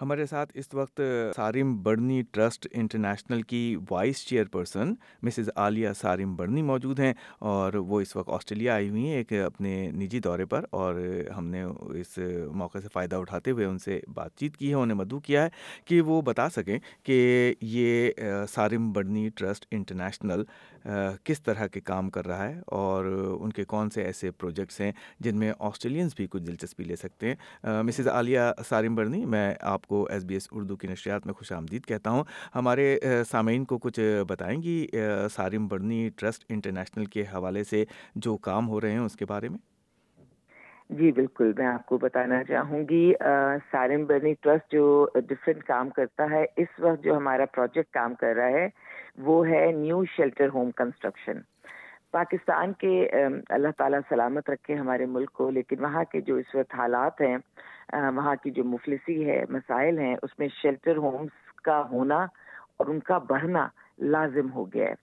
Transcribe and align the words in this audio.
ہمارے 0.00 0.26
ساتھ 0.26 0.52
اس 0.54 0.74
وقت 0.74 1.00
سارم 1.36 1.82
برنی 1.82 2.22
ٹرسٹ 2.30 2.66
انٹرنیشنل 2.72 3.42
کی 3.42 3.76
vice 3.90 4.26
chairperson 4.44 4.94
Mrs 5.22 5.50
Aliya 5.56 5.88
Saram 6.00 6.36
Burney 6.36 6.62
موجود 6.62 7.00
ہیں 7.00 7.12
اور 7.38 7.74
وہ 7.74 8.00
اس 8.00 8.16
وقت 8.16 8.28
آسٹریلیا 8.28 8.74
آئی 8.74 8.88
ہوئی 8.90 9.06
ہیں 9.06 9.16
ایک 9.16 9.32
اپنے 9.32 9.90
نجی 9.90 10.20
دورے 10.20 10.44
پر 10.44 10.64
اور 10.70 10.94
ہم 11.36 11.46
نے 11.46 11.62
اس 12.00 12.18
موقع 12.52 12.78
سے 12.78 12.88
فائدہ 12.92 13.16
اٹھاتے 13.16 13.50
ہوئے 13.50 13.64
ان 13.64 13.78
سے 13.78 14.00
بات 14.14 14.36
چیت 14.36 14.56
کی 14.56 14.68
ہے 14.68 14.74
انہیں 14.74 14.98
مدعو 14.98 15.18
کیا 15.20 15.44
ہے 15.44 15.48
کہ 15.84 16.00
وہ 16.00 16.22
بتا 16.22 16.48
سکیں 16.50 16.78
کہ 17.02 17.54
یہ 17.60 18.10
سارم 18.48 18.92
برنی 18.92 19.28
ٹرسٹ 19.28 19.66
انٹرنیشنل 19.70 20.42
کس 21.24 21.42
طرح 21.42 21.66
کے 21.66 21.80
کام 21.80 22.10
کر 22.10 22.26
رہا 22.26 22.48
ہے 22.48 22.60
اور 22.66 23.04
ان 23.40 23.52
کے 23.52 23.64
کون 23.64 23.90
سے 23.90 24.02
ایسے 24.02 24.30
پروجیکٹس 24.30 24.80
ہیں 24.80 24.92
جن 25.20 25.38
میں 25.38 25.52
آسٹریلینس 25.58 26.14
بھی 26.16 26.26
کچھ 26.30 26.42
دلچسپی 26.42 26.84
لے 26.84 26.96
سکتے 26.96 27.28
ہیں۔ 27.28 27.82
مسز 27.82 28.08
عالیہ 28.08 28.40
سارم 28.68 28.94
برنی، 28.94 29.24
میں 29.24 29.54
آپ 29.60 29.89
کو 29.90 30.06
ایس 30.10 30.24
بی 30.24 30.34
ایس 30.34 30.48
اردو 30.52 30.76
کی 30.76 30.88
نشریات 30.88 31.26
میں 31.26 31.34
خوش 31.34 31.52
آمدید 31.52 31.86
کہتا 31.86 32.10
ہوں۔ 32.10 32.24
ہمارے 32.54 32.98
سامعین 33.28 33.64
کو 33.64 33.78
کچھ 33.78 34.00
بتائیں 34.28 34.62
گی 34.62 34.86
سارم 35.32 35.66
برنی 35.68 36.08
ٹرسٹ 36.16 36.44
انٹرنیشنل 36.48 37.04
کے 37.06 37.24
حوالے 37.34 37.64
سے 37.64 37.84
جو 38.16 38.36
کام 38.42 38.68
ہو 38.68 38.80
رہے 38.80 38.92
ہیں 38.92 38.98
اس 38.98 39.16
کے 39.16 39.24
بارے 39.24 39.48
میں؟ 39.48 39.58
جی 40.90 41.10
بالکل، 41.12 41.52
میں 41.58 41.66
آپ 41.66 41.84
کو 41.86 41.98
بتانا 41.98 42.42
چاہوں 42.44 42.80
گی 42.88 43.12
سارم 43.72 44.04
برنی 44.06 44.32
ٹرسٹ 44.40 44.72
جو 44.72 44.84
ڈفرینٹ 45.16 45.62
کام 45.64 45.90
کرتا 45.90 46.24
ہے، 46.30 46.44
اس 46.56 46.80
وقت 46.80 47.04
جو 47.04 47.16
ہمارا 47.16 47.44
پروجیکٹ 47.54 47.92
کام 47.94 48.14
کر 48.20 48.34
رہا 48.36 48.48
ہے، 48.50 48.66
وہ 49.26 49.46
ہے 49.48 49.70
new 49.72 50.02
shelter 50.16 50.48
home 50.54 50.70
construction. 50.76 51.38
Pakistan 52.12 52.72
کے 52.78 52.92
اللہ 53.48 53.68
تعالیٰ 53.78 53.98
سلامت 54.08 54.50
رکھے 54.50 54.74
ہمارے 54.74 55.06
ملک 55.06 55.32
کو، 55.32 55.50
لیکن 55.50 55.80
وہاں 55.80 56.04
کے 56.12 56.20
جو 56.20 56.36
اس 56.36 56.54
وقت 56.54 56.74
حالات 56.78 57.20
ہیں 57.20 57.36
وہاں 58.16 58.34
کی 58.42 58.50
جو 58.50 58.64
مفلسی 58.64 59.24
ہے، 59.26 59.42
مسائل 59.50 59.98
ہیں، 59.98 60.14
اس 60.22 60.38
میں 60.38 60.48
شیلٹر 60.62 60.96
ہومز 60.96 61.60
کا 61.64 61.82
ہونا 61.90 62.18
اور 62.76 62.86
ان 62.86 62.98
کا 63.08 63.18
بڑھنا 63.28 63.66
لازم 64.14 64.52
ہو 64.52 64.64
گیا 64.74 64.88
ہے۔ 64.88 64.94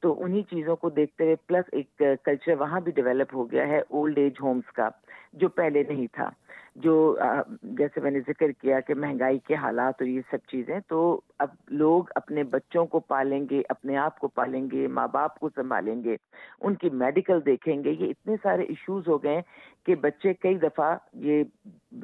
تو 0.00 0.14
انہی 0.24 0.42
چیزوں 0.50 0.76
کو 0.76 0.90
دیکھتے 0.90 1.24
ہوئے 1.24 1.36
پلس 1.46 1.68
ایک 1.72 2.02
کلچر 2.24 2.60
وہاں 2.60 2.80
بھی 2.80 2.92
ڈیولپ 2.92 3.34
ہو 3.34 3.50
گیا 3.50 3.66
ہے 3.68 3.78
اولڈ 3.78 4.18
ایج 4.18 4.40
ہومز 4.42 4.72
کا، 4.76 4.88
جو 5.32 5.48
پہلے 5.58 5.82
نہیں 5.88 6.06
تھا۔ 6.12 6.28
جو 6.76 7.16
جیسے 7.62 8.00
میں 8.00 8.10
نے 8.10 8.20
ذکر 8.20 8.52
کیا 8.52 8.80
کہ 8.80 8.94
مہنگائی 8.94 9.38
کے 9.38 9.54
حالات 9.54 9.94
اور 9.98 10.06
یہ 10.06 10.20
سب 10.30 10.38
چیزیں، 10.48 10.78
تو 10.88 11.20
اب 11.38 11.48
لوگ 11.68 12.04
اپنے 12.14 12.42
بچوں 12.42 12.86
کو 12.86 13.00
پالیں 13.00 13.46
گے، 13.50 13.62
اپنے 13.68 13.96
آپ 13.96 14.18
کو 14.18 14.28
پالیں 14.28 14.70
گے، 14.72 14.86
ماں 14.88 15.08
باپ 15.08 15.38
کو 15.38 15.48
سنبھالیں 15.48 16.02
گے، 16.04 16.16
ان 16.60 16.74
کی 16.74 16.90
میڈیکل 16.90 17.40
دیکھیں 17.46 17.84
گے، 17.84 17.90
یہ 17.90 18.10
اتنے 18.10 18.36
سارے 18.42 18.62
ایشوز 18.62 19.08
ہو 19.08 19.22
گئے 19.22 19.40
کہ 19.86 19.94
بچے 19.94 20.34
کئی 20.34 20.54
دفعہ 20.54 20.96
یہ 21.14 21.42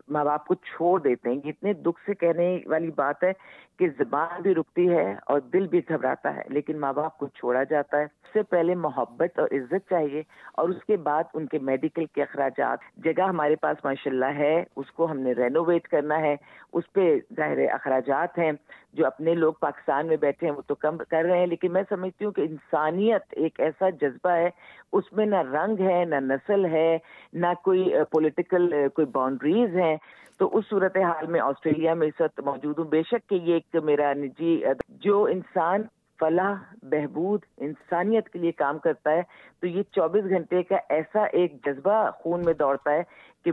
ماں 0.09 0.25
باپ 0.25 0.47
کو 0.47 0.55
چھوڑ 0.55 0.99
دیتے 1.01 1.31
ہیں۔ 1.31 1.39
اتنے 1.45 1.73
دکھ 1.73 2.01
سے 2.07 2.15
کہنے 2.15 2.47
والی 2.67 2.91
بات 2.97 3.25
ہے 3.25 3.33
کہ 3.79 3.89
زبان 3.99 4.43
بھی 4.43 4.55
رکتی 4.55 4.89
ہے 4.89 5.15
اور 5.27 5.41
دل 5.53 5.67
بھی 5.67 5.81
گھبراتا 5.89 6.35
ہے، 6.37 6.43
لیکن 6.49 6.81
ماں 6.81 6.93
باپ 6.93 7.19
کو 7.19 7.29
چھوڑا 7.29 7.63
جاتا 7.71 8.01
ہے۔ 8.01 8.07
سب 8.07 8.33
سے 8.33 8.43
پہلے 8.51 8.75
محبت 8.75 9.39
اور 9.39 9.49
عزت 9.53 9.89
چاہیے 9.91 10.23
اور 10.55 10.69
اس 10.69 10.85
کے 10.87 10.97
بعد 11.07 11.25
ان 11.35 11.47
کے 11.47 11.59
میڈیکل 11.63 12.07
کے 12.07 12.23
اخراجات۔ 12.23 12.79
جگہ 13.05 13.29
ہمارے 13.29 13.57
پاس 13.57 13.85
ماشاء 13.85 14.11
اللہ 14.11 14.39
ہے۔ 14.39 14.48
اس 14.77 14.93
کو 14.93 15.11
ہم 15.11 15.21
نے 15.21 15.33
رینوویٹ 15.33 15.89
کرنا 15.89 16.21
ہے۔ 16.21 16.37
اس 16.73 16.93
پہ 16.93 17.19
ظاہر 17.37 17.59
اخراجات 17.73 18.39
ہیں۔ 18.39 18.53
جو 18.93 19.07
اپنے 19.07 19.35
لوگ 19.35 19.53
پاکستان 19.53 20.07
میں 20.07 20.17
بیٹھے 20.17 20.47
ہیں، 20.49 20.55
وہ 20.55 20.63
تو 20.67 20.75
کم 20.75 20.97
کر 20.97 21.25
رہے 21.25 21.39
ہیں۔ 21.39 21.47
لیکن 21.47 21.73
میں 21.73 21.83
سمجھتی 21.89 22.25
ہوں 22.25 22.33
کہ 22.33 22.41
انسانیت 22.41 23.23
ایک 23.31 23.61
ایسا 23.61 23.91
جذبہ 23.91 24.31
ہے، 24.31 24.51
اس 24.93 25.13
میں 25.13 25.27
نہ 25.27 25.37
رنگ 25.37 25.81
ہے، 25.81 26.05
نہ 26.05 26.15
نسل 26.15 26.65
ہے، 26.65 26.99
نہ 27.33 27.47
کوئی 27.65 27.93
پولیٹیکل 28.11 28.89
کوئی 28.95 29.07
باؤنڈریز 29.07 29.77
ہیں۔ 29.77 29.97
تو 30.39 30.57
اس 30.57 30.65
صورت 30.71 30.97
حال 30.97 31.27
میں 31.27 31.41
آسٹریلیا 31.41 31.95
میں 31.95 32.07
اس 32.07 32.21
وقت 32.21 32.41
موجود 32.41 32.79
ہوں۔ 32.79 32.87
بے 32.87 33.03
شک 33.03 33.29
کہ 33.29 33.35
یہ 33.35 33.55
ایک 33.55 33.77
میرا 33.85 34.13
نجی، 34.13 34.65
جو 34.89 35.25
انسان 35.25 35.83
فلاح، 36.21 36.55
بہبود، 36.83 37.41
انسانیت 37.57 38.29
کے 38.29 38.39
لیے 38.39 38.53
کام 38.53 38.79
کرتا 38.79 39.11
ہے، 39.11 39.23
تو 39.61 39.67
یہ 39.67 39.83
چوبیس 39.93 40.25
گھنٹے 40.31 40.63
کا 40.63 40.77
ایسا 40.89 41.25
ایک 41.33 41.55
جذبہ 41.67 42.11
خون 42.21 42.45
میں 42.45 42.55
دوڑتا 42.55 42.93
ہے 42.93 43.03
کہ 43.45 43.53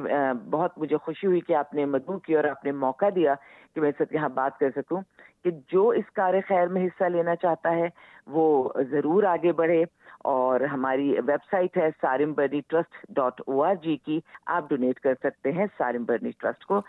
بہت 0.49 0.77
مجھے 0.77 0.97
خوشی 0.97 1.27
ہوئی 1.27 1.41
کہ 1.41 1.55
آپ 1.55 1.73
نے 1.73 1.85
مدعو 1.85 2.17
کی 2.19 2.35
اور 2.35 2.43
آپ 2.43 2.65
نے 2.65 2.71
موقع 2.71 3.09
دیا 3.15 3.33
کہ 3.73 3.81
میں 3.81 3.91
سب 3.97 4.13
یہاں 4.13 4.29
بات 4.35 4.57
کر 4.59 4.69
سکوں 4.75 5.01
کہ 5.43 5.51
جو 5.67 5.87
اس 5.89 6.11
کار 6.15 6.33
خیر 6.47 6.67
میں 6.67 6.85
حصہ 6.85 7.09
لینا 7.09 7.35
چاہتا 7.35 7.75
ہے 7.75 7.87
وہ 8.27 8.47
ضرور 8.91 9.23
آگے 9.23 9.51
بڑھے 9.51 9.83
اور 10.25 10.61
ہماری 10.71 11.11
ویب 11.27 11.43
سائٹ 11.51 11.77
ہے 11.77 11.89
Sarim 12.01 12.33
Burney 12.33 12.61
trust 12.67 13.05
dot 13.09 13.41
O 13.47 13.61
R 13.63 13.75
G 13.83 13.95
کی، 13.97 14.19
آپ 14.45 14.69
ڈونیٹ 14.69 14.99
کر 14.99 15.13
سکتے 15.23 15.51
ہیں 15.51 15.65
سارم 15.77 16.03
برنی 16.03 16.31
ٹرسٹ 16.37 16.65
کو۔ 16.65 16.81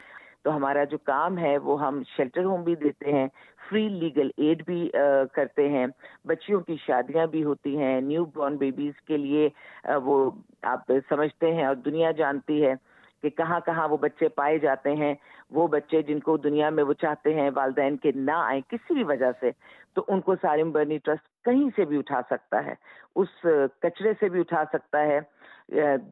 تو 0.47 0.55
ہمارا 0.57 0.83
جو 0.91 0.99
کام 1.05 1.39
ہے 1.39 1.57
وہ 1.59 1.75
ہم 1.81 2.01
شیلٹر 2.07 2.45
ہوم 2.45 2.63
بھی 2.65 2.75
دیتے 2.83 3.13
ہیں 3.13 3.27
فری 3.69 3.89
لیگل 3.89 4.29
ایڈ 4.37 4.63
بھی 4.67 4.79
کرتے 5.35 5.69
ہیں۔ 5.69 5.87
بچیوں 6.25 6.61
کی 6.67 6.77
شادیاں 6.87 7.27
بھی 7.27 7.43
ہوتی 7.45 7.77
ہیں 7.79 8.01
نیو 8.01 8.25
بورن 8.35 8.57
بیبیز 8.57 9.01
کے 9.07 9.17
لیے 9.17 9.49
وہ 10.05 10.19
آپ 10.75 10.93
سمجھتے 11.09 11.53
ہیں 11.55 11.65
اور 11.67 11.75
دنیا 11.85 12.11
جانتی 12.19 12.63
ہے 12.65 12.75
کہ 13.23 13.31
کہاں 13.31 13.59
کہاں 13.67 13.89
وہ 13.89 13.97
بچے 13.97 14.29
پائے 14.37 14.59
جاتے 14.59 14.95
ہیں۔ 14.97 15.15
وہ 15.57 15.67
بچے 15.69 16.03
جن 16.03 16.21
کو 16.21 16.37
دنیا 16.37 16.69
میں 16.71 16.85
وہ 16.85 16.93
چاہتے 17.01 17.35
ہیں 17.35 17.51
والدین 17.55 17.97
کے 17.97 18.13
نہ 18.15 18.37
آئیں 18.37 18.61
کسی 18.69 18.95
بھی 18.95 19.05
وجہ 19.05 19.31
سے، 19.41 19.51
تو 19.95 20.05
ان 20.09 20.21
کو 20.21 20.35
سارم 20.43 20.71
برنی 20.73 20.99
ٹرسٹ 20.99 21.29
کہیں 21.45 21.69
سے 21.77 21.85
بھی 21.85 21.99
اٹھا 21.99 22.21
سکتا 22.31 22.65
ہے۔ 22.67 22.75
اس 23.17 23.47
کچرے 23.83 24.13
سے 24.21 24.29
بھی 24.29 24.41
اٹھا 24.41 24.63
سکتا 24.73 25.03
ہے 25.07 25.19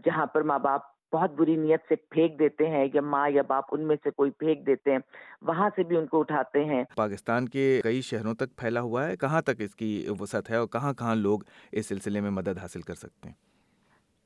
جہاں 0.05 0.27
پر 0.27 0.43
ماں 0.43 0.59
باپ 0.59 0.93
بہت 1.14 1.32
بری 1.36 1.56
نیت 1.56 1.80
سے 1.88 1.94
پھینک 2.10 2.38
دیتے 2.38 2.69
ہیں 2.69 2.84
یا 2.94 3.00
ماں 3.00 3.28
یا 3.28 3.42
باپ 3.48 3.64
ان 3.72 3.86
میں 3.88 3.97
سے 4.04 4.10
کوئی 4.10 4.30
پھینک 4.30 4.66
دیتے 4.66 4.92
ہیں 4.92 4.98
وہاں 5.42 5.69
سے 5.76 5.82
بھی 5.82 5.97
ان 5.97 6.06
کو 6.06 6.20
اٹھاتے 6.20 6.64
ہیں۔ 6.64 6.82
پاکستان 6.97 7.48
کے 7.48 7.80
کئی 7.84 8.00
شہروں 8.00 8.34
تک 8.34 8.56
پھیلا 8.56 8.80
ہوا 8.80 9.06
ہے 9.08 9.16
کہاں 9.16 9.41
تک 9.42 9.60
اس 9.60 9.74
کی 9.74 9.91
وسعت 10.20 10.50
ہے 10.50 10.56
اور 10.56 10.66
کہاں 10.66 10.92
کہاں 10.92 11.14
لوگ 11.16 11.41
اس 11.72 11.86
سلسلے 11.86 12.20
میں 12.20 12.30
مدد 12.30 12.58
حاصل 12.58 12.80
کر 12.80 12.94
سکتے 12.94 13.28
ہیں؟ 13.28 13.34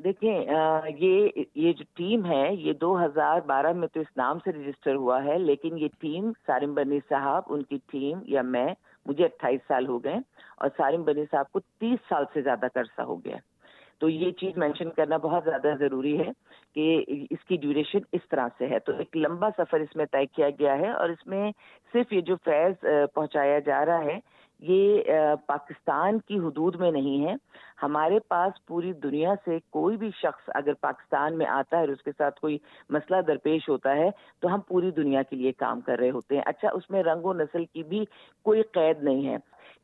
دیکھیں 0.01 0.47
یہ 0.99 1.29
یہ 1.55 1.73
جو 1.73 1.85
ٹیم 1.97 2.25
ہے 2.27 2.55
یہ 2.55 2.73
دو 2.73 2.91
ہزار 3.05 3.41
بارہ 3.47 3.73
میں 3.73 3.89
تو 3.89 4.01
اس 4.01 4.17
نام 4.17 4.39
سے 4.39 4.53
رجسٹر 4.53 4.95
ہوا 4.95 5.23
ہے 5.25 5.39
لیکن 5.39 5.79
یہ 5.79 5.89
ٹیم 6.01 6.31
سارم 6.47 6.75
بنی 6.75 6.99
صاحب 7.09 7.43
ان 7.47 7.63
کی 7.63 7.79
ٹیم 7.93 8.19
یا 8.25 8.43
میں 8.43 8.67
مجھے 9.07 9.25
اٹھائیس 9.25 9.61
سال 9.69 9.89
ہو 9.89 10.05
گئے 10.05 10.17
اور 10.57 10.69
سارم 10.77 11.03
بنی 11.03 11.25
صاحب 11.31 11.51
کو 11.53 11.61
تیس 11.61 12.09
سال 12.09 12.25
سے 12.35 12.43
زیادہ 12.43 12.67
عرصہ 12.75 13.03
ہو 13.03 13.25
گیا۔ 13.25 13.37
تو 14.01 14.09
یہ 14.09 14.31
چیز 14.31 14.57
مینشن 14.57 14.91
کرنا 14.91 15.17
بہت 15.17 15.45
زیادہ 15.45 15.75
ضروری 15.79 16.19
ہے 16.19 16.31
کہ 16.75 17.05
اس 17.31 17.45
کی 17.45 17.57
ڈیوریشن 17.57 17.99
اس 18.13 18.29
طرح 18.31 18.49
سے 18.59 18.67
ہے۔ 18.67 18.79
تو 18.79 18.93
ایک 18.99 19.17
لمبا 19.17 19.49
سفر 19.59 19.81
اس 19.81 19.97
میں 19.97 20.05
طے 20.13 20.25
کیا 20.27 20.51
گیا 20.59 20.79
ہے 20.79 20.91
اور 20.91 21.09
اس 21.09 21.27
میں 21.27 21.51
صرف 21.93 22.13
یہ 22.13 22.21
جو 22.21 22.37
فیض 22.45 22.85
پہنچایا 23.15 23.59
جا 23.59 23.85
رہا 23.87 24.05
ہے، 24.05 24.19
یہ 24.61 25.03
پاکستان 25.47 26.19
کی 26.19 26.39
حدود 26.39 26.77
میں 26.77 26.91
نہیں 26.91 27.27
ہے۔ 27.27 27.35
ہمارے 27.83 28.19
پاس 28.29 28.65
پوری 28.67 28.93
دنیا 29.03 29.35
سے 29.45 29.59
کوئی 29.71 29.97
بھی 29.97 30.11
شخص 30.17 30.49
اگر 30.55 30.75
پاکستان 30.81 31.39
میں 31.39 31.47
آتا 31.47 31.77
ہے 31.77 31.81
اور 31.81 31.89
اس 31.89 32.03
کے 32.03 32.13
ساتھ 32.19 32.41
کوئی 32.41 32.59
مسئلہ 32.91 33.21
درپیش 33.27 33.69
ہوتا 33.69 33.95
ہے، 33.97 34.09
تو 34.41 34.55
ہم 34.55 34.61
پوری 34.69 34.91
دنیا 34.91 35.23
کے 35.23 35.37
لیے 35.37 35.53
کام 35.59 35.81
کر 35.81 35.99
رہے 35.99 36.11
ہوتے 36.11 36.35
ہیں۔ 36.35 36.43
اچھا 36.47 36.69
اس 36.75 36.91
میں 36.91 37.03
رنگ 37.03 37.25
و 37.25 37.33
نسل 37.33 37.65
کی 37.65 37.83
بھی 37.83 38.05
کوئی 38.45 38.63
قید 38.73 39.03
نہیں 39.03 39.29
ہے۔ 39.29 39.37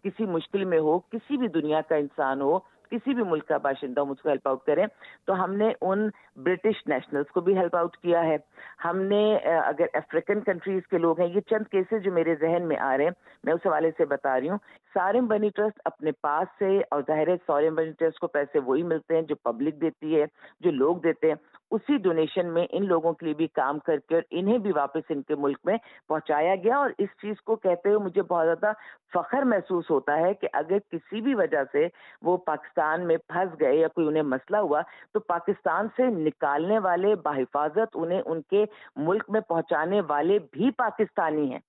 کسی 0.05 0.27
مشکل 0.27 0.65
میں 0.65 0.79
ہو، 0.79 0.99
کسی 0.99 1.37
بھی 1.37 1.49
دنیا 1.49 1.81
کا 1.89 1.97
انسان 1.97 2.41
ہو 2.41 2.59
کسی 2.95 3.15
بھی 3.15 3.23
ملک 3.25 3.47
کا 3.49 3.57
باشندہ 3.63 4.05
مجھ 4.05 4.21
کو 4.23 4.29
ہیلپ 4.29 4.49
آؤٹ 4.49 4.65
کریں 4.67 4.87
تو 5.27 5.43
ہم 5.45 5.55
نے 5.57 5.73
ان 5.81 6.09
برٹش 6.45 6.87
نیشنلز 6.87 7.31
کو 7.35 7.41
بھی 7.41 7.57
ہیلپ 7.59 7.77
آؤٹ 7.77 7.97
کیا 7.97 8.25
ہے۔ 8.25 8.37
ہم 8.85 9.01
نے 9.03 9.23
اگر 9.37 9.87
افریقن 9.95 10.41
کنٹریز 10.41 10.87
کے 10.91 10.99
لوگ 10.99 11.21
ہیں، 11.21 11.29
یہ 11.29 11.41
چند 11.51 11.71
کیسز 11.71 12.05
جو 12.05 12.13
میرے 12.13 12.35
ذہن 12.41 12.69
میں 12.69 12.77
آ 12.79 12.97
رہے 12.97 13.05
ہیں، 13.05 13.11
میں 13.45 13.53
اس 13.53 13.67
حوالے 13.67 13.91
سے 13.99 14.05
بتا 14.05 14.39
رہی 14.41 14.49
ہوں۔ 14.49 14.59
سارم 14.95 15.27
بنی 15.27 15.49
ٹرسٹ 15.55 15.81
اپنے 15.85 16.13
پاس 16.23 16.59
سے، 16.59 16.79
اور 16.91 17.03
ظاہر 17.07 17.29
ہے 17.29 17.37
سارم 17.47 17.75
بنی 17.75 17.93
ٹرسٹ 17.99 18.19
کو 18.19 18.27
پیسے 18.27 18.59
وہی 18.67 18.83
ملتے 18.93 19.15
ہیں 19.15 19.23
جو 19.23 19.35
پبلک 19.45 19.81
دیتی 19.81 20.21
ہے، 20.21 20.25
جو 20.61 20.71
لوگ 20.71 20.97
دیتے 21.05 21.29
ہیں۔ 21.29 21.35
اسی 21.71 21.97
ڈونیشن 21.97 22.47
میں 22.47 22.67
ان 22.71 22.87
لوگوں 22.87 23.13
کے 23.13 23.27
لیے 23.27 23.35
بھی 23.35 23.47
کام 23.47 23.79
کر 23.79 23.99
کے 23.99 24.15
اور 24.15 24.23
انہیں 24.31 24.59
بھی 24.59 24.73
واپس 24.73 25.11
ان 25.11 25.23
کے 25.23 25.35
ملک 25.35 25.59
میں 25.65 25.77
پہنچایا 26.09 26.55
گیا 26.55 26.77
اور 26.77 26.91
اس 26.99 27.09
چیز 27.21 27.41
کو 27.41 27.57
کہتے 27.57 27.89
ہوئے 27.89 27.99
مجھے 27.99 28.23
بہت 28.23 28.47
زیادہ 28.47 28.73
فخر 29.15 29.43
محسوس 29.43 29.91
ہوتا 29.91 30.17
ہے 30.17 30.35
کہ 30.35 30.49
اگر 30.53 30.79
کسی 30.91 31.21
بھی 31.21 31.35
وجہ 31.35 31.63
سے 31.73 31.87
وہ 32.23 32.37
پاکستان 32.37 33.07
میں 33.07 33.17
پھنس 33.17 33.61
گئے 33.61 33.75
یا 33.77 33.89
کوئی 33.89 34.07
انہیں 34.07 34.23
مسئلہ 34.23 34.57
ہوا 34.57 34.83
تو 35.13 35.21
پاکستان 35.21 35.89
سے 35.97 36.03
نکالنے 36.03 36.79
والے 36.79 37.15
بحفاظت 37.15 37.95
انہیں 37.95 38.23
ان 38.25 38.43
کے 38.43 38.65
ملک 38.97 39.25
میں 39.29 39.41
پہنچانے 39.41 40.01
والے 40.09 40.39
بھی 40.53 40.71
پاکستانی 40.71 41.53
ہیں۔ 41.53 41.61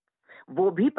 وہ 0.58 0.70
بھی 0.70 0.90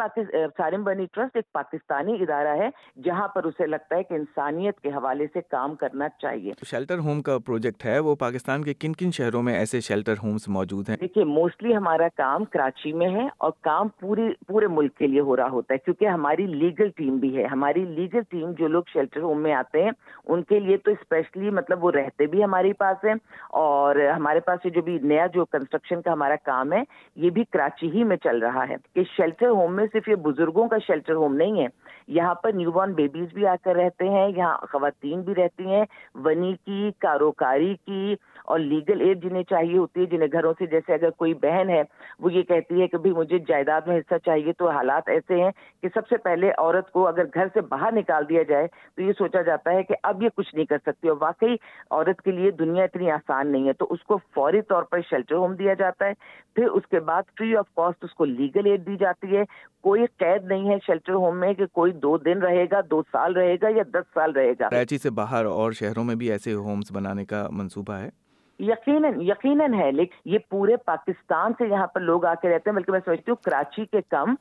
سارم 0.59 0.85
برنی 0.85 1.07
ٹرسٹ 1.13 1.37
ایک 1.37 1.53
پاکستانی 1.53 2.13
ادارہ 2.21 2.57
ہے 2.57 2.69
جہاں 3.05 3.29
پر 3.29 3.45
اسے 3.45 3.67
لگتا 3.67 3.97
ہے 3.97 4.03
کہ 4.03 4.15
انسانیت 4.15 4.81
کے 4.81 4.89
حوالے 4.89 5.27
سے 5.35 5.41
کام 5.51 5.75
کرنا 5.75 6.09
چاہیے۔ 6.19 6.53
شیلٹر 6.67 6.99
ہوم 6.99 7.23
کا 7.23 7.39
پروجیکٹ 7.39 7.85
ہے 7.85 7.99
وہ 7.99 8.15
پاکستان 8.15 8.63
کے 8.63 8.75
کن 8.75 8.93
کن 8.93 9.11
شہروں 9.11 9.43
میں 9.43 9.55
ایسے 9.55 9.81
شیلٹر 9.81 10.15
ہومز 10.23 10.49
موجود 10.49 10.89
ہیں؟ 10.89 10.97
دیکھیے 11.01 11.25
موسٹلی 11.25 11.77
ہمارا 11.77 12.09
کام 12.17 12.45
کراچی 12.45 12.93
میں 12.93 13.09
ہے 13.09 13.27
اور 13.39 13.51
کام 13.61 13.89
پوری 14.01 14.29
پورے 14.47 14.67
ملک 14.67 14.97
کے 14.99 15.07
لیے 15.07 15.21
ہو 15.21 15.37
رہا 15.37 15.49
ہوتا 15.51 15.75
ہے 15.75 15.79
کیونکہ 15.79 16.09
ہماری 16.09 16.47
لیگل 16.47 16.89
ٹیم 16.97 17.17
بھی 17.17 17.37
ہے۔ 17.37 17.45
ہماری 17.47 17.85
لیگل 17.85 18.23
ٹیم 18.29 18.53
جو 18.59 18.69
لوگ 18.69 18.83
شیلٹر 18.93 19.21
ہوم 19.21 19.43
میں 19.43 19.53
آتے 19.55 19.83
ہیں 19.83 19.91
ان 20.27 20.43
کے 20.43 20.61
لیے 20.61 20.77
تو 20.77 20.91
اسپیشلی 20.91 21.51
مطلب 21.51 21.85
وہ 21.85 21.91
رہتے 21.91 22.27
بھی 22.27 22.43
ہمارے 22.45 22.73
پاس 22.73 23.05
ہیں 23.05 23.15
اور 23.61 23.97
ہمارے 24.17 24.41
پاس 24.41 24.67
جو 24.75 24.83
بھی 24.83 24.99
نیا 25.03 25.27
جو 25.27 25.45
کنسٹرکشن 25.45 26.03
کا 26.03 26.13
ہمارا 26.13 26.37
کام 26.45 26.73
ہے 26.73 26.83
یہ 27.17 27.31
بھی 27.31 27.45
کراچی 27.45 27.91
ہی 27.91 28.05
میں 28.05 28.17
چل 28.17 28.39
رہا 28.39 28.69
ہے 28.69 28.77
کہ 28.95 29.03
شیلٹر 29.27 29.49
ہوم 29.49 29.77
میں 29.77 29.87
صرف 29.93 30.09
یہ 30.09 30.15
بزرگوں 30.15 30.69
کا 30.69 30.77
شیلٹر 30.87 31.13
ہوم 31.13 31.37
نہیں 31.37 31.63
ہے۔ 31.63 31.67
یہاں 32.09 32.35
پر 32.35 32.53
نیو 32.53 32.71
بارن 32.71 32.93
بیبیز 32.93 33.29
بھی 33.35 33.47
آ 33.47 33.55
کر 33.65 33.75
رہتے 33.75 34.09
ہیں، 34.09 34.29
یہاں 34.37 34.59
خواتین 34.73 35.21
بھی 35.21 35.35
رہتی 35.35 35.67
ہیں، 35.67 35.85
ونی 36.15 36.55
کی، 36.65 36.91
کاروکاری 36.99 37.75
کی 37.87 38.15
اور 38.47 38.59
لیگل 38.59 39.01
ایڈ 39.01 39.23
جنہیں 39.23 39.43
چاہیے 39.43 39.79
ہوتی 39.79 40.01
ہے، 40.01 40.07
جنہیں 40.07 40.29
گھروں 40.33 40.53
سے، 40.59 40.67
جیسے 40.67 40.95
اگر 40.95 41.11
کوئی 41.11 41.35
بہن 41.35 41.71
ہے، 41.71 41.83
وہ 42.19 42.33
یہ 42.33 42.43
کہتی 42.43 42.81
ہے 42.83 42.87
کہ 42.89 42.99
بھی 42.99 43.13
مجھے 43.13 43.39
جائیداد 43.39 43.81
میں 43.87 43.99
حصہ 43.99 44.15
چاہیے، 44.25 44.53
تو 44.53 44.69
حالات 44.69 45.09
ایسے 45.09 45.43
ہیں 45.43 45.51
کہ 45.83 45.89
سب 45.95 46.09
سے 46.09 46.17
پہلے 46.17 46.51
عورت 46.59 46.91
کو 46.91 47.07
اگر 47.09 47.25
گھر 47.35 47.47
سے 47.55 47.61
باہر 47.61 47.93
نکال 47.93 48.29
دیا 48.29 48.43
جائے 48.43 48.67
تو 48.97 49.03
یہ 49.03 49.13
سوچا 49.19 49.43
جاتا 49.43 49.73
ہے 49.73 49.83
کہ 49.83 49.95
اب 50.03 50.23
یہ 50.23 50.29
کچھ 50.37 50.55
نہیں 50.55 50.65
کر 50.65 50.79
سکتی 50.87 51.09
اور 51.09 51.17
واقعی 51.21 51.55
عورت 51.91 52.23
کے 52.23 52.31
لیے 52.31 52.51
دنیا 52.51 52.85
اتنی 52.85 53.11
آسان 53.11 53.53
نہیں 53.53 53.67
ہے۔ 53.67 53.73
تو 53.73 53.87
اس 53.91 54.03
کو 54.03 54.19
فوری 54.35 54.63
طور 54.63 54.83
پر 54.83 55.01
شیلٹر 55.11 55.35
ہوم 55.35 55.55
دیا 55.55 55.75
جاتا 55.75 56.05
ہے، 56.05 56.13
پھر 56.55 56.67
اس 56.67 56.87
کے 56.91 57.01
بعد 57.01 57.23
فری 57.39 57.57
آف 57.57 57.67
کاسٹ 57.77 58.05
اس 58.05 58.15
کو 58.15 58.25
لیگل 58.25 58.67
ایڈ 58.67 58.87
دی 58.87 58.97
جاتی 58.97 59.37
ہے۔ 59.37 59.43
کوئی 59.81 60.05
قید 60.17 60.45
نہیں 60.45 60.71
ہے 60.71 60.77
شیلٹر 60.87 61.13
ہوم 61.13 61.41
میں 61.41 61.53
کہ 61.55 61.67
کوئی 61.67 61.93
دو 61.93 62.19
دن 62.19 62.39
رہے 62.39 62.65
گا، 62.65 62.81
دو 62.91 63.03
سال 63.13 63.33
رہے 63.33 63.57
گا 63.63 63.69
یا 63.69 63.83
دس 63.95 64.15
سال 64.15 64.33
رہے 64.33 64.53
گا۔ 64.61 64.69
کراچی 64.69 64.99
سے 64.99 65.11
باہر 65.11 65.45
اور 65.45 65.73
شہروں 65.73 66.05
میں 66.05 66.15
بھی 66.15 66.31
ایسے 66.31 66.53
ہومز 66.53 66.93
بنانے 66.93 67.25
کا 67.25 67.49
منصوبہ 67.51 67.95
ہے۔ 67.95 68.09
یقیناً 68.61 69.21
یقیناً 69.21 69.75
ہے، 69.75 69.91
لیکن 69.93 70.29
یہ 70.31 70.39
پورے 70.49 70.77
پاکستان 70.77 71.53
سے 71.59 71.67
یہاں 71.69 71.87
پر 71.87 72.01
لوگ 72.01 72.25
آ 72.25 72.35
کے 72.35 72.49
رہتے 72.49 72.71
ہیں، 72.71 72.77
بلکہ 72.77 72.93
میں 72.93 73.01
سمجھتی 73.05 73.31
ہوں 73.31 73.45
کراچی 73.45 73.85
کے 73.85 74.01
کم 74.11 74.35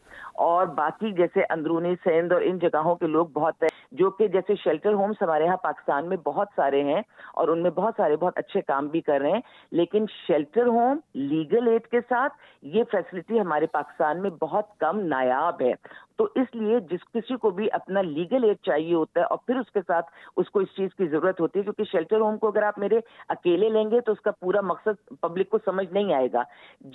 اور 0.43 0.67
باقی 0.75 1.11
جیسے 1.11 1.43
اندرونی 1.49 1.93
سندھ 2.03 2.33
اور 2.33 2.41
ان 2.41 2.57
جگہوں 2.59 2.95
کے 2.95 3.07
لوگ 3.07 3.27
بہت 3.33 3.63
ہیں، 3.63 3.69
جو 3.91 4.09
کہ 4.09 4.27
جیسے 4.27 4.55
شیلٹر 4.63 4.93
ہومس 4.93 5.21
ہمارے 5.21 5.43
یہاں 5.43 5.57
پاکستان 5.57 6.09
میں 6.09 6.17
بہت 6.17 6.47
سارے 6.55 6.83
ہیں 6.83 7.01
اور 7.33 7.47
ان 7.47 7.61
میں 7.63 7.71
بہت 7.71 7.93
سارے 7.97 8.15
بہت 8.15 8.37
اچھے 8.37 8.61
کام 8.61 8.87
بھی 8.87 9.01
کر 9.01 9.19
رہے 9.21 9.31
ہیں، 9.31 9.41
لیکن 9.71 10.05
شیلٹر 10.27 10.67
ہوم 10.67 10.99
لیگل 11.13 11.67
ایڈ 11.67 11.87
کے 11.87 11.99
ساتھ 12.09 12.33
یہ 12.61 12.83
فیسلٹی 12.91 13.39
ہمارے 13.39 13.65
پاکستان 13.65 14.21
میں 14.21 14.29
بہت 14.41 14.77
کم 14.79 14.99
نایاب 15.07 15.61
ہے۔ 15.61 15.73
تو 16.19 16.27
اس 16.35 16.53
لیے 16.55 16.79
جس 16.89 17.03
کسی 17.13 17.35
کو 17.37 17.49
بھی 17.51 17.67
اپنا 17.73 18.01
لیگل 18.01 18.43
ایڈ 18.43 18.57
چاہیے 18.65 18.93
ہوتا 18.93 19.19
ہے 19.19 19.25
اور 19.25 19.37
پھر 19.45 19.55
اس 19.55 19.71
کے 19.71 19.79
ساتھ 19.87 20.05
اس 20.37 20.49
کو 20.49 20.59
اس 20.59 20.75
چیز 20.75 20.93
کی 20.97 21.07
ضرورت 21.07 21.39
ہوتی 21.41 21.59
ہے، 21.59 21.63
کیونکہ 21.63 21.83
شیلٹر 21.91 22.19
ہوم 22.19 22.37
کو 22.37 22.47
اگر 22.47 22.63
آپ 22.63 22.79
میرے 22.79 22.99
اکیلے 23.29 23.69
لیں 23.69 23.89
گے 23.91 23.99
تو 24.01 24.11
اس 24.11 24.21
کا 24.21 24.31
پورا 24.31 24.61
مقصد 24.63 25.09
پبلک 25.21 25.49
کو 25.49 25.57
سمجھ 25.65 25.87
نہیں 25.93 26.13
آئے 26.13 26.27
گا۔ 26.33 26.43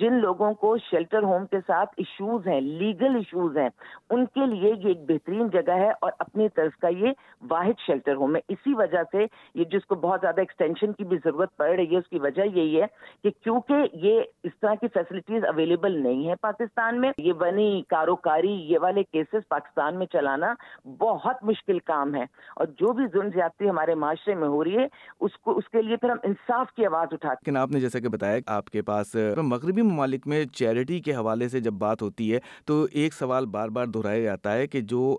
جن 0.01 0.15
لوگوں 0.21 0.53
کو 0.55 0.77
شیلٹر 0.91 1.23
ہوم 1.23 1.47
کے 1.47 1.59
ساتھ 1.67 1.95
ایشوز 1.97 2.47
ہیں 2.47 2.61
لیگل 2.61 3.17
ایشوز 3.17 3.57
ہیں، 3.57 3.69
ان 4.11 4.25
کے 4.27 4.47
لیے 4.47 4.71
یہ 4.71 4.87
ایک 4.89 5.05
بہترین 5.09 5.49
جگہ 5.49 5.79
ہے 5.79 5.91
اور 6.01 6.13
اپنی 6.19 6.49
طرف 6.49 6.77
کا 6.81 6.89
یہ 6.89 7.13
واحد 7.51 7.81
شیلٹر 7.87 8.15
ہوم 8.15 8.37
ہے۔ 8.37 8.41
اسی 8.49 8.75
وجہ 8.75 9.03
سے 9.13 9.27
یہ 9.55 9.65
جس 9.73 9.87
کو 9.87 9.95
بہت 9.97 10.21
زیادہ 10.21 10.41
ایکسٹینشن 10.41 10.93
کی 10.93 11.05
بھی 11.05 11.17
ضرورت 11.25 11.57
پڑ 11.57 11.69
رہی 11.71 11.93
ہے، 11.93 11.99
اس 11.99 12.09
کی 12.09 12.19
وجہ 12.19 12.47
یہی 12.47 12.81
ہے 12.81 12.87
کہ 13.23 13.31
کیونکہ 13.43 13.97
یہ 14.03 14.21
اس 14.45 14.59
طرح 14.61 14.75
کی 14.81 14.89
فیسلٹیز 14.95 15.45
اویلیبل 15.45 16.03
نہیں 16.03 16.29
ہے 16.29 16.35
پاکستان 16.41 17.01
میں، 17.01 17.13
یہ 17.19 17.33
بنی 17.39 17.71
کاروکاری، 17.89 18.53
یہ 18.73 18.79
والے 18.79 19.03
کیسز 19.13 19.49
پاکستان 19.49 19.99
میں 19.99 20.07
چلانا 20.13 20.53
بہت 21.01 21.45
مشکل 21.45 21.79
کام 21.85 22.15
ہے۔ 22.15 22.23
اور 22.57 22.67
جو 22.79 22.93
بھی 22.93 23.05
ظلم 23.13 23.29
زیادتی 23.35 23.69
ہمارے 23.69 23.95
معاشرے 23.95 24.35
میں 24.35 24.49
ہو 24.49 24.63
رہی 24.65 24.77
ہے، 24.79 24.87
اس 25.21 25.39
کو، 25.39 25.57
اس 25.57 25.69
کے 25.69 25.83
لیے 25.83 25.97
پھر 25.97 26.11
ہم 26.11 26.17
انصاف 26.23 26.73
کی 26.77 26.87
آواز 26.87 27.09
اٹھاتے 27.13 27.39
لیکن 27.41 27.57
آپ 27.57 27.71
نے 27.71 27.81
جیسا 27.81 27.99
کہ 27.99 28.09
بتایا 28.09 28.39
آپ 28.57 28.71
کے 28.71 28.83
پاس 28.83 29.15
مغربی 29.43 29.83
ممالک 29.83 30.27
میں 30.27 30.45
چیریٹی 30.53 31.01
کے 31.01 31.15
حوالے 31.15 31.49
سے 31.49 31.61
جب 31.61 31.73
بات 31.79 32.03
ہوتی 32.03 32.33
ہے، 32.35 32.39
تو 32.65 32.87
ایک 32.93 33.15
سوال 33.15 33.47
بار 33.47 33.69
بار 33.69 33.87
دہرایا 33.87 34.23
جاتا 34.23 34.53
ہے 34.53 34.67
کہ 34.67 34.81
جو 34.81 35.17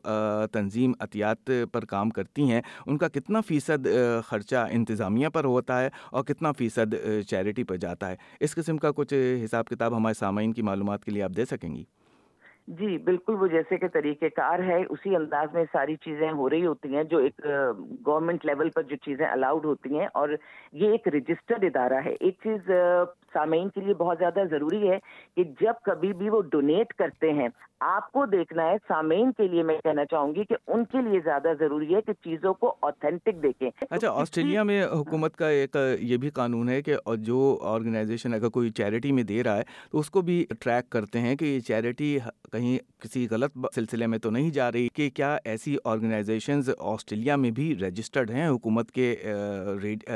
تنظیم 0.51 0.91
عطیات 0.99 1.51
پر 1.71 1.85
کام 1.85 2.09
کرتی 2.09 2.49
ہیں، 2.51 2.61
ان 2.85 2.97
کا 2.97 3.07
کتنا 3.07 3.41
فیصد 3.41 3.87
خرچہ 4.25 4.65
انتظامیہ 4.71 5.29
پر 5.29 5.45
ہوتا 5.45 5.81
ہے 5.81 5.89
اور 6.11 6.23
کتنا 6.23 6.51
فیصد 6.51 6.95
چیریٹی 7.29 7.63
پر 7.63 7.77
جاتا 7.77 8.09
ہے؟ 8.09 8.15
اس 8.39 8.55
قسم 8.55 8.77
کا 8.77 8.91
کچھ 8.95 9.13
حساب 9.44 9.67
کتاب 9.67 9.97
ہمارے 9.97 10.13
سامعین 10.13 10.53
کی 10.53 10.61
معلومات 10.61 11.05
کے 11.05 11.11
لیے 11.11 11.23
آپ 11.23 11.31
دے 11.37 11.45
سکیں 11.45 11.73
گی؟ 11.75 11.83
جی 12.67 12.97
بالکل 12.97 13.35
وہ 13.39 13.47
جیسے 13.47 13.77
کہ 13.77 13.87
طریقہ 13.87 14.25
کار 14.35 14.59
ہے، 14.59 14.81
اسی 14.89 15.15
انداز 15.15 15.53
میں 15.53 15.63
ساری 15.71 15.95
چیزیں 15.95 16.29
ہو 16.31 16.49
رہی 16.49 16.65
ہوتی 16.65 16.95
ہیں 16.95 17.03
جو 17.03 17.17
ایک 17.17 17.41
گورنمنٹ 18.05 18.45
لیول 18.45 18.69
پر 18.69 18.83
جو 18.83 18.95
چیزیں 18.95 19.25
الاؤڈ 19.27 19.65
ہوتی 19.65 19.99
ہیں 19.99 20.07
اور 20.13 20.29
یہ 20.73 20.91
ایک 20.91 21.07
رجسٹرڈ 21.07 21.63
ادارہ 21.63 21.99
ہے۔ 22.05 22.13
ایک 22.19 22.37
چیز 22.43 22.69
سامعین 23.33 23.69
کے 23.69 23.81
لیے 23.81 23.93
بہت 23.93 24.17
زیادہ 24.19 24.43
ضروری 24.49 24.89
ہے 24.89 24.99
کہ 25.35 25.43
جب 25.61 25.81
کبھی 25.83 26.13
بھی 26.13 26.29
وہ 26.29 26.41
ڈونیٹ 26.51 26.93
کرتے 26.93 27.31
ہیں 27.33 27.47
آپ 27.81 28.12
کو 28.12 28.25
دیکھنا 28.25 28.63
ہے 28.63 28.75
سامعین 28.88 29.31
کے 29.31 29.48
لیے 29.48 29.63
میں 29.63 29.78
کہنا 29.83 30.06
چاہوں 30.06 30.36
گی 30.36 30.44
کہ 30.44 30.56
ان 30.68 30.86
کے 30.86 31.10
لیے 31.10 31.19
زیادہ 31.24 31.48
ضروری 31.60 31.95
ہے 31.95 32.01
کہ 32.01 32.13
چیزوں 32.13 32.54
کو 32.54 32.75
اوتھینٹک 32.80 33.42
دیکھیں۔ 33.44 33.69
اچھا 33.89 34.12
آسٹریلیا 34.12 34.63
میں 34.63 34.83
حکومت 34.86 35.36
کا 35.36 35.48
ایک 35.48 35.78
یہ 36.00 36.18
بھی 36.18 36.30
قانون 36.30 36.69
ہے 36.69 36.81
کہ 36.81 36.95
جو 37.18 37.60
آرگنائزیشن 37.62 38.33
اگر 38.33 38.50
کوئی 38.50 38.69
چیریٹی 38.69 39.12
میں 39.12 39.24
دے 39.24 39.44
رہا 39.44 39.57
ہے 39.57 39.63
تو 39.92 40.00
اس 40.00 40.10
کو 40.10 40.22
بھی 40.22 40.45
ٹریک 40.60 40.89
کرتے 40.89 41.19
ہیں 41.19 41.36
کہ 41.36 41.45
یہ 41.45 41.60
چیریٹی 41.60 42.18
کہیں 42.51 42.78
کسی 43.00 43.28
غلط 43.31 43.57
سلسلے 43.75 44.07
میں 44.07 44.18
تو 44.18 44.30
نہیں 44.30 44.50
جا 44.50 44.72
رہی 44.72 44.88
کہ 44.94 45.10
کیا 45.10 45.38
ایسی 45.45 45.75
آرگنائزیشنز 45.86 46.69
آسٹریلیا 46.80 47.36
میں 47.36 47.51
بھی 47.51 47.75
رجسٹرڈ 47.75 48.31
ہیں 48.31 48.48
حکومت 48.48 48.92
کے 48.92 49.16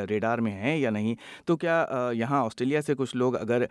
ریڈار 0.10 0.38
میں 0.38 0.52
ہیں 0.52 0.78
یا 0.78 0.90
نہیں؟ 0.90 1.16
تو 1.46 1.58
کیا 1.58 1.86
یہاں 2.14 2.46
آسٹریلیا 2.46 2.82
سے 2.82 2.96
کچھ 2.96 3.16
لوگ 3.16 3.36
اگر 3.36 3.66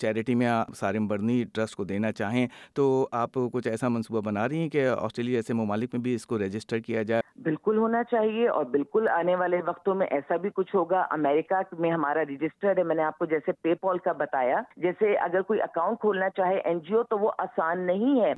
چیریٹی 0.00 0.34
میں 0.34 0.48
سارم 0.76 1.06
برنی 1.06 1.44
ٹرسٹ 1.52 1.76
کو 1.76 1.84
دینا 1.84 2.12
چاہیں 2.12 2.46
تو 2.74 3.08
آپ 3.12 3.25
کچھ 3.34 3.68
ایسا 3.68 3.88
منصوبہ 3.88 4.20
بنا 4.20 4.48
رہی 4.48 4.58
ہیں 4.58 4.68
کہ 4.68 4.86
آسٹریلیا 4.88 5.38
ایسے 5.38 5.54
ممالک 5.54 5.90
میں 5.92 6.02
بھی 6.02 6.14
اس 6.14 6.26
کو 6.26 6.38
رجسٹر 6.38 6.78
کیا 6.78 7.02
جائے؟ 7.02 7.22
بالکل 7.42 7.78
ہونا 7.78 8.02
چاہیے 8.04 8.48
اور 8.48 8.64
بالکل 8.64 9.08
آنے 9.08 9.36
والے 9.36 9.56
وقتوں 9.66 9.94
میں 9.94 10.06
ایسا 10.10 10.36
بھی 10.36 10.50
کچھ 10.54 10.74
ہوگا۔ 10.76 11.00
امریکہ 11.10 11.54
میں 11.78 11.90
ہمارا 11.90 12.22
رجسٹرڈ 12.22 12.78
ہے 12.78 12.84
میں 12.84 12.96
نے 12.96 13.02
آپ 13.02 13.18
کو 13.18 13.24
جیسے 13.24 13.52
پے 13.52 13.74
پال 13.74 13.98
کا 13.98 14.12
بتایا۔ 14.12 14.60
جیسے 14.76 15.16
اگر 15.16 15.42
کوئی 15.42 15.62
اکاؤنٹ 15.62 16.00
کھولنا 16.00 16.30
چاہے 16.30 16.58
این 16.58 16.78
جی 16.78 16.94
او 16.94 17.02
تو 17.02 17.18
وہ 17.18 17.30
آسان 17.38 17.86
نہیں 17.86 18.20
ہے۔ 18.20 18.32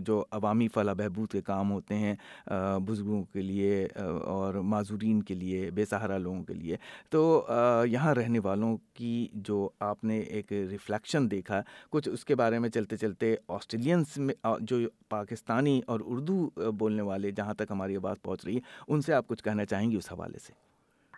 جو 0.00 0.24
عوامی 0.32 0.68
فلاح 0.68 0.94
بہبود 0.94 1.30
کے 1.30 1.40
کام 1.40 1.70
ہوتے 1.72 1.94
ہیں 1.94 2.14
بزرگوں 2.86 3.22
کے 3.22 3.42
لیے 3.42 3.86
اور 4.24 4.54
معذورین 4.54 5.22
کے 5.22 5.34
لیے 5.34 5.70
بے 5.74 5.84
سہارا 5.84 6.18
لوگوں 6.18 6.42
کے 6.42 6.54
لیے۔ 6.54 6.76
تو 7.10 7.46
یہاں 7.86 8.14
رہنے 8.14 8.38
والوں 8.38 8.76
کی 8.94 9.26
جو 9.34 9.68
آپ 9.80 10.04
نے 10.04 10.18
ایک 10.18 10.52
ریفلیکشن 10.52 11.30
دیکھا 11.30 11.62
کچھ 11.90 12.08
اس 12.08 12.24
کے 12.24 12.34
بارے 12.34 12.58
میں 12.58 12.68
چلتے 12.68 12.96
چلتے 12.96 13.34
آسٹریلینس 13.98 14.18
میں 14.18 14.34
جو 14.60 14.76
پاکستانی 15.10 15.80
اور 15.86 16.00
اردو 16.04 16.70
بولنے 16.78 17.02
والے 17.02 17.30
جہاں 17.30 17.54
تک 17.54 17.70
ہماری 17.70 17.96
آواز 17.96 18.22
پہنچ 18.22 18.44
رہی 18.44 18.56
ہے، 18.56 18.60
ان 18.88 19.00
سے 19.00 19.14
آپ 19.14 19.26
کچھ 19.28 19.44
کہنا 19.44 19.64
چاہیں 19.64 19.90
گی 19.90 19.96
اس 19.96 20.12
حوالے 20.12 20.38
سے؟ 20.38 20.52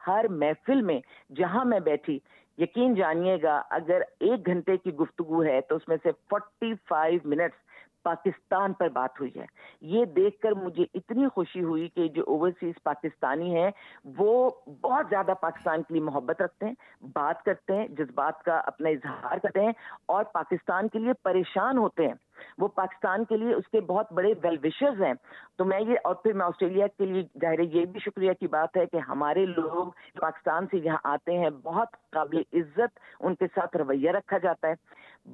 ہر 0.06 0.28
محفل 0.30 0.82
میں 0.82 1.00
جہاں 1.36 1.64
میں 1.64 1.80
بیٹھی، 1.80 2.18
یقین 2.58 2.94
جانیے 2.94 3.36
گا، 3.42 3.62
اگر 3.70 4.02
ایک 4.20 4.46
گھنٹے 4.46 4.76
کی 4.76 4.94
گفتگو 4.94 5.44
ہے 5.44 5.60
تو 5.60 5.76
اس 5.76 5.88
میں 5.88 5.96
سے 6.02 6.10
فورٹی 6.30 6.72
فائیو 6.88 7.20
منٹس 7.24 7.68
پاکستان 8.02 8.72
پر 8.72 8.88
بات 8.88 9.20
ہوئی 9.20 9.30
ہے۔ 9.36 9.44
یہ 9.80 10.04
دیکھ 10.04 10.40
کر 10.40 10.52
مجھے 10.52 10.84
اتنی 10.94 11.28
خوشی 11.28 11.62
ہوئی 11.62 11.88
کہ 11.88 12.08
جو 12.08 12.22
اوورسیز 12.26 12.82
پاکستانی 12.82 13.54
ہیں، 13.56 13.70
وہ 14.18 14.50
بہت 14.80 15.06
زیادہ 15.10 15.32
پاکستان 15.40 15.82
کے 15.82 15.94
لیے 15.94 16.02
محبت 16.02 16.42
رکھتے 16.42 16.66
ہیں، 16.66 16.74
بات 17.12 17.42
کرتے 17.44 17.76
ہیں، 17.76 17.86
جذبات 17.88 18.42
کا 18.42 18.60
اپنا 18.66 18.88
اظہار 18.88 19.38
کرتے 19.38 19.60
ہیں 19.60 19.72
اور 20.06 20.24
پاکستان 20.24 20.88
کے 20.88 20.98
لیے 20.98 21.12
پریشان 21.22 21.78
ہوتے 21.78 22.06
ہیں۔ 22.06 22.14
وہ 22.60 22.68
پاکستان 22.68 23.24
کے 23.24 23.36
لیے 23.36 23.54
اس 23.54 23.68
کے 23.68 23.80
بہت 23.80 24.12
بڑے 24.12 24.34
ویل 24.42 24.56
وشز 24.64 25.02
ہیں۔ 25.02 25.14
تو 25.58 25.64
میں 25.64 25.80
یہ 25.80 25.94
اور 26.04 26.14
پھر 26.14 26.32
میں 26.32 26.46
آسٹریلیا 26.46 26.86
کے 26.86 27.06
لیے 27.06 27.22
ظاہر 27.22 27.60
یہ 27.60 27.84
بھی 27.84 28.00
شکریہ 28.00 28.32
کی 28.40 28.46
بات 28.46 28.76
ہے 28.76 28.86
کہ 28.86 28.96
ہمارے 28.96 29.46
لوگ 29.46 29.90
پاکستان 30.20 30.66
سے 30.70 30.78
یہاں 30.78 30.98
آتے 31.04 31.38
ہیں۔ 31.38 31.50
بہت 31.62 31.88
قابل 32.12 32.42
عزت 32.52 32.98
ان 33.20 33.34
کے 33.34 33.46
ساتھ 33.54 33.76
رویہ 33.76 34.10
رکھا 34.10 34.38
جاتا 34.38 34.68
ہے۔ 34.68 34.74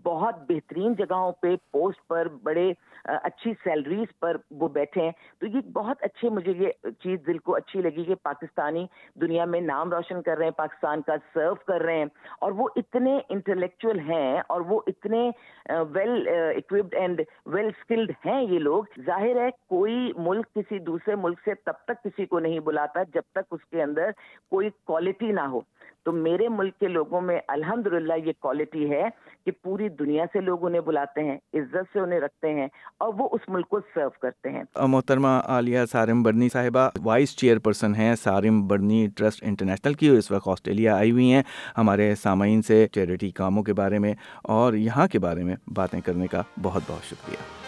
بہت 0.02 0.35
بہترین 0.49 0.95
جگہوں 0.95 1.33
پہ 1.33 1.56
پوسٹ 1.73 2.09
پر 2.09 2.28
بڑے 2.42 2.73
اچھی 3.04 3.54
سیلریز 3.64 4.18
پر 4.21 4.37
وہ 4.50 4.68
بیٹھے 4.68 5.02
ہیں۔ 5.02 5.12
تو 5.38 5.47
یہ 5.47 5.61
بہت 5.73 5.97
اچھے، 6.00 6.28
مجھے 6.28 6.52
یہ 6.52 6.71
چیز 7.02 7.18
دل 7.26 7.38
کو 7.38 7.54
اچھی 7.54 7.83
لگی 7.83 8.04
کہ 8.04 8.14
پاکستانی 8.14 8.87
دنیا 9.14 9.45
میں 9.45 9.61
نام 9.61 9.92
روشن 9.92 10.23
کر 10.23 10.37
رہے 10.37 10.45
ہیں، 10.45 10.50
پاکستان 10.50 11.02
کا 11.02 11.14
سرو 11.35 11.54
کر 11.54 11.80
رہے 11.80 11.99
ہیں۔ 11.99 12.06
اور 12.40 12.52
وہ 12.52 12.68
اتنے 12.76 13.18
انٹلیکچوئل 13.28 13.99
ہیں 13.99 14.42
اور 14.49 14.61
وہ 14.61 14.80
اتنے 14.87 15.30
well 15.68 16.28
equipped 16.28 16.95
and 16.95 17.21
well 17.47 17.66
skilled 17.66 18.12
ہیں 18.26 18.42
یہ 18.42 18.59
لوگ۔ 18.59 18.85
ظاہر 19.06 19.37
ہے، 19.37 19.50
کوئی 19.68 20.12
ملک 20.16 20.47
کسی 20.54 20.78
دوسرے 20.78 21.14
ملک 21.14 21.40
سے 21.45 21.54
تب 21.54 21.73
تک 21.85 22.04
کسی 22.04 22.26
کو 22.26 22.38
نہیں 22.38 22.61
بلاتا 22.61 23.02
جب 23.14 23.23
تک 23.33 23.45
اس 23.50 23.64
کے 23.71 23.83
اندر 23.83 24.11
کوئی 24.50 24.71
کوالٹی 24.85 25.33
نہ 25.33 25.40
ہو۔ 25.40 25.61
تو 26.04 26.12
میرے 26.12 26.49
ملک 26.49 26.65
ملک 26.66 26.78
کے 26.80 26.88
لوگوں 26.88 27.20
میں 27.20 27.38
الحمدللہ 27.49 28.12
یہ 28.25 28.32
کوالٹی 28.40 28.90
ہے 28.90 29.02
کہ 29.46 29.50
پوری 29.62 29.88
دنیا 29.88 30.25
سے 30.32 30.40
لوگ 30.40 30.64
انہیں 30.66 30.80
بلاتے 30.80 31.25
ہیں، 31.25 31.37
عزت 31.54 31.92
سے 31.92 32.00
انہیں 32.00 32.20
رکھتے 32.20 32.52
ہیں 32.54 32.66
اور 32.99 33.12
وہ 33.18 33.28
اس 33.32 33.49
ملک 33.49 33.68
کو 33.68 33.80
سرو 33.94 34.08
کرتے 34.23 34.50
ہیں۔ 34.50 34.62
محترمہ 34.88 35.28
عالیہ 35.46 35.85
سارم 35.92 36.23
برنی 36.23 36.49
صاحبہ 36.49 36.88
وائس 37.04 37.37
چیئر 37.37 37.58
پرسن 37.58 37.94
ہیں 37.94 38.14
سارم 38.14 38.66
برنی 38.68 39.06
ٹرسٹ 39.16 39.44
انٹرنیشنل 39.46 39.94
کی 39.94 40.08
اس 40.08 40.30
وقت 40.30 40.49
آسٹریلیا 40.49 40.96
آئی 40.96 41.11
ہوئی 41.11 41.32
ہیں 41.32 41.42
ہمارے 41.78 42.14
سامعین 42.14 42.62
سے 42.62 42.87
چیریٹی 42.92 43.30
کاموں 43.30 43.62
کے 43.62 43.73
بارے 43.73 43.99
میں 43.99 44.14
اور 44.56 44.75
یہاں 44.75 45.06
کے 45.08 45.18
بارے 45.18 45.44
میں 45.44 45.56
باتیں 45.75 46.00
کرنے 46.00 46.26
کا 46.26 46.42
بہت 46.62 46.82
بہت 46.87 47.04
شکریہ۔ 47.04 47.65